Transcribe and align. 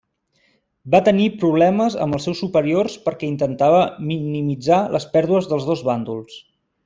Va 0.93 1.01
tenir 1.07 1.27
problemes 1.43 1.97
amb 2.05 2.17
els 2.17 2.25
seus 2.29 2.41
superiors 2.45 2.95
perquè 3.05 3.29
intentava 3.33 3.83
minimitzar 4.13 4.81
les 4.97 5.07
pèrdues 5.17 5.51
dels 5.53 5.69
dos 5.71 5.87
bàndols. 5.91 6.41